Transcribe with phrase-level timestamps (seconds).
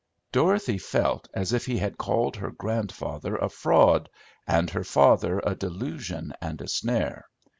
[0.31, 4.09] Dorothy felt as if he had called her grandfather a fraud,
[4.47, 7.27] and her father a delusion and a snare.